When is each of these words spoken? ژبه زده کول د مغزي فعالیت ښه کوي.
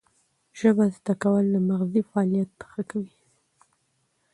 ژبه 0.59 0.85
زده 0.95 1.13
کول 1.21 1.45
د 1.53 1.57
مغزي 1.69 2.01
فعالیت 2.09 2.51
ښه 2.69 2.81
کوي. 2.91 3.17